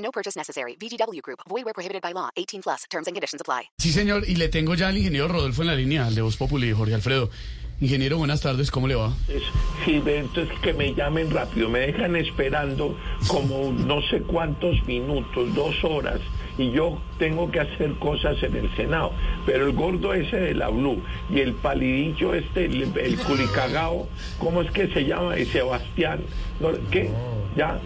[0.00, 0.76] No purchase necessary.
[0.80, 1.40] VGW Group.
[1.48, 2.30] Void where prohibited by law.
[2.36, 2.84] 18 plus.
[2.90, 3.70] Terms and conditions apply.
[3.78, 6.36] Sí, señor, y le tengo ya al ingeniero Rodolfo en la línea, al de Voz
[6.36, 7.30] Populi, Jorge Alfredo.
[7.82, 9.14] Ingeniero, buenas tardes, ¿cómo le va?
[9.28, 9.42] Es-
[9.86, 12.94] Gilberto, es que me llamen rápido, me dejan esperando
[13.26, 16.20] como no sé cuántos minutos, dos horas,
[16.58, 19.12] y yo tengo que hacer cosas en el Senado.
[19.46, 24.08] Pero el gordo ese de la Blue y el palidillo este, el, el culicagao,
[24.38, 25.38] ¿cómo es que se llama?
[25.38, 26.20] Y Sebastián.
[26.90, 27.10] ¿qué?
[27.56, 27.80] ¿Ya?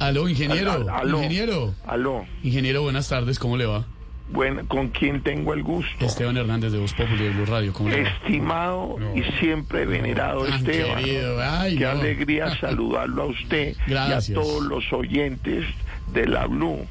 [0.00, 1.18] Aló, ingeniero, Al- al- aló.
[1.18, 1.74] ingeniero.
[1.86, 3.84] Aló, Ingeniero, buenas tardes, ¿cómo le va?
[4.28, 6.04] bueno, ¿con quién tengo el gusto?
[6.04, 8.08] Esteban Hernández de Voz Populi de Blue Radio, ¿cómo le va?
[8.08, 10.98] Estimado y siempre venerado Tan Esteban,
[11.40, 11.90] ay, qué no.
[11.90, 14.30] alegría saludarlo a usted Gracias.
[14.30, 15.64] y a todos los oyentes
[16.12, 16.84] de la Blue.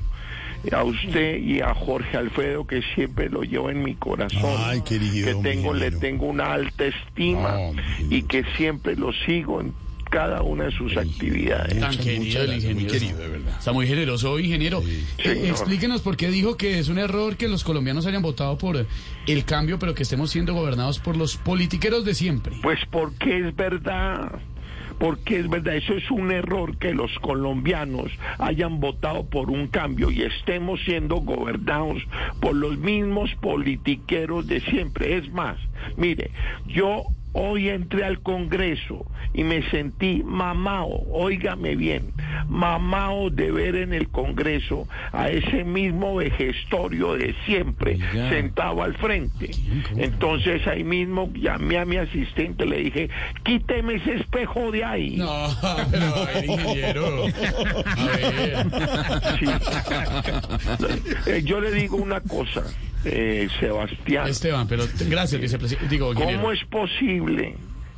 [0.71, 4.55] A usted y a Jorge Alfredo, que siempre lo llevo en mi corazón.
[4.59, 7.73] Ay, querido, que tengo, le tengo una alta estima No,
[8.09, 9.73] y que siempre lo sigo en
[10.15, 11.77] cada una de sus actividades.
[11.77, 12.93] Tan Muchas, querido muchas el gracias, muy ingeniero.
[12.93, 13.59] querido, de verdad.
[13.59, 14.81] Está muy generoso ingeniero.
[15.17, 18.87] Eh, explíquenos por qué dijo que es un error que los colombianos hayan votado por
[19.27, 22.55] el cambio, pero que estemos siendo gobernados por los politiqueros de siempre.
[22.63, 24.39] Pues porque es verdad.
[24.99, 30.11] Porque es verdad, eso es un error que los colombianos hayan votado por un cambio
[30.11, 32.01] y estemos siendo gobernados
[32.39, 35.17] por los mismos politiqueros de siempre.
[35.17, 35.57] Es más,
[35.97, 36.31] mire,
[36.67, 37.03] yo
[37.37, 42.13] hoy entré al Congreso y me sentí mamao, óigame bien,
[42.47, 49.51] mamao de ver en el Congreso a ese mismo vejestorio de siempre sentado al frente.
[49.97, 53.09] Entonces ahí mismo llamé a mi asistente, le dije,
[53.43, 55.17] quíteme ese espejo de ahí.
[55.17, 55.49] No,
[55.91, 57.25] pero a ver, ingeniero.
[57.85, 58.67] A ver.
[59.39, 59.45] Sí.
[61.27, 62.63] Eh, Yo le digo una cosa,
[63.05, 64.27] eh, Sebastián.
[64.27, 65.99] Esteban, pero gracias, vicepresidente.
[65.99, 67.55] ¿Cómo es posible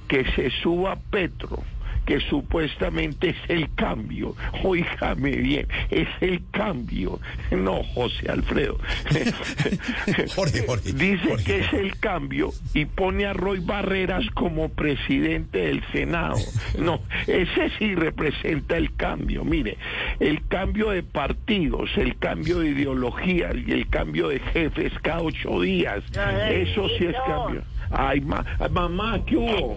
[0.08, 1.64] que se suba Petro,
[2.08, 4.36] que supuestamente es el cambio?
[4.64, 7.20] Óigame bien, es el cambio.
[7.52, 8.78] No, José Alfredo.
[10.36, 11.44] Jorge, Jorge, Dice Jorge.
[11.44, 16.38] que es el cambio y pone a Roy Barreras como presidente del Senado.
[16.80, 19.44] No, ese sí representa el cambio.
[19.44, 19.78] Mire,
[20.20, 25.62] el cambio de partidos, el cambio de ideologías y el cambio de jefes cada ocho
[25.62, 26.04] días.
[26.50, 27.64] Eso sí es cambio.
[27.92, 29.76] Ay, ma- mamá, ¿qué hubo?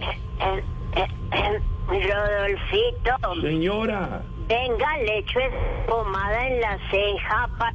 [1.91, 4.23] Rodolfito, Señora.
[4.47, 5.41] venga, le echo
[5.89, 7.75] pomada en la ceja para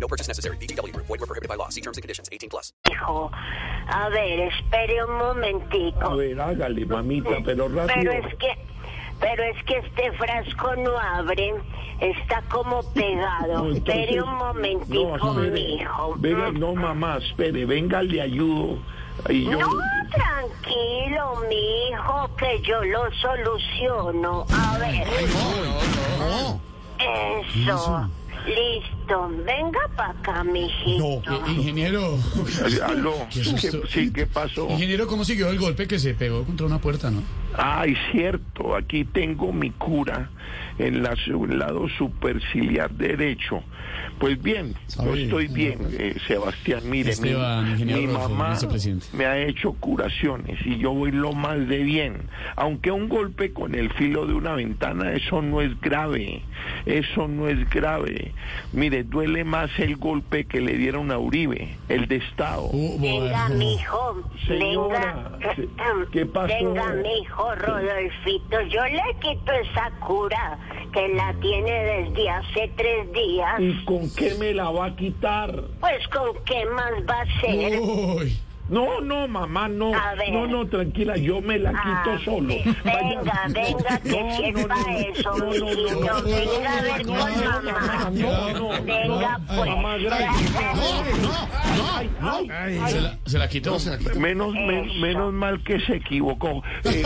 [0.00, 0.56] No purchase necessary.
[0.56, 1.06] Group.
[1.06, 1.68] Void where prohibited by law.
[1.70, 2.28] See terms and conditions.
[2.32, 2.72] 18 plus.
[2.90, 3.30] Hijo,
[3.88, 6.16] a ver, espere un A momentico.
[6.16, 8.12] ver, hágale, mamita, pero Pero rápido.
[8.12, 8.58] es que,
[9.20, 11.54] pero es que este frasco no abre,
[12.00, 13.46] está como pegado.
[13.64, 15.50] No, entonces- espere un momentico, no, espere.
[15.50, 16.14] mi hijo.
[16.18, 18.78] Venga, no, mamá, espere, venga, le ayudo.
[19.28, 19.68] Y yo, No,
[20.10, 24.44] tranquilo, mi hijo, que yo lo soluciono.
[24.50, 25.06] A ver.
[26.98, 28.08] Eso.
[28.46, 29.30] Listo.
[29.46, 31.22] Venga para acá, mijito.
[31.30, 32.18] Eh, ingeniero.
[32.86, 34.68] aló, Qué ¿qué- sí, ¿qué pasó?
[34.70, 37.22] Ingeniero, ¿cómo siguió el golpe que se pegó contra una puerta, no?
[37.56, 40.30] Ay, cierto, aquí tengo mi cura
[40.78, 43.62] en la, su- el lado superciliar derecho.
[44.18, 46.82] Pues bien, yo estoy bien, eh, Sebastián.
[46.84, 48.56] Mire, mi, Esteban, mamá
[49.12, 52.28] me ha hecho curaciones y yo voy lo más de bien.
[52.56, 56.42] Aunque un golpe con el filo de una ventana, eso no es grave.
[56.86, 58.32] Eso no es grave.
[58.72, 62.64] Mire, duele más el golpe que le dieron a Uribe, el de Estado.
[62.72, 65.54] Uh, Venga, mijo, Señora, venga.
[65.54, 65.68] ¿qué-
[66.12, 66.48] qué pasó?
[66.54, 70.58] Venga, mijo, Rodolfito, yo le quito esa cura
[70.92, 73.60] que la tiene desde hace tres días.
[73.60, 75.64] ¿Y con qué me la va a quitar?
[75.80, 77.80] Pues con qué más va a ser.
[77.80, 78.38] Uy,
[78.68, 79.94] No, no, mamá, no.
[79.94, 80.32] A ver.
[80.32, 81.82] No, no, tranquila, yo me la quito
[82.12, 82.48] Ah, solo.
[82.48, 86.80] Venga, venga, que No, si es no, no, eso, no, no, no, no, Venga a
[86.80, 88.10] no, ver no, con no, mamá.
[88.10, 89.70] No, no, Venga, no, pues.
[89.70, 90.34] Mamá, gracias.
[92.50, 93.76] Ay, ¿Se la, se la quitó?
[94.18, 94.94] Menos, men- Eso.
[95.00, 96.62] menos mal que se equivocó.
[96.84, 97.02] Eh,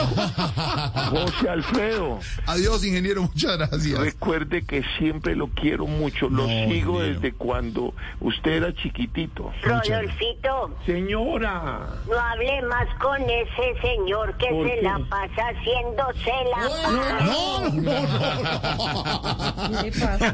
[1.11, 3.99] José Alfredo, Adiós, ingeniero, muchas gracias.
[3.99, 6.29] recuerde que siempre lo quiero mucho.
[6.29, 7.01] Lo No, sigo ingeniero.
[7.21, 9.53] desde cuando usted era chiquitito.
[9.63, 11.48] Rodolfito, Señora.
[12.09, 14.83] No hable más con ese señor que ¿Por se qué?
[14.83, 16.63] la pasa haciéndose la...
[17.21, 18.03] No, no, no,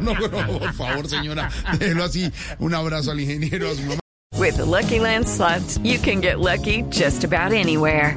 [0.00, 0.14] no.
[0.14, 2.32] No, no, por favor, señora, déjelo así.
[2.58, 4.00] Un abrazo al ingeniero, a su mamá.
[4.37, 8.16] With the Lucky Land slots, you can get lucky just about anywhere.